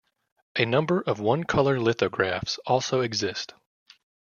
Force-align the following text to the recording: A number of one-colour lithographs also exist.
A 0.57 0.65
number 0.65 0.99
of 1.01 1.19
one-colour 1.19 1.79
lithographs 1.79 2.57
also 2.65 3.01
exist. 3.01 3.53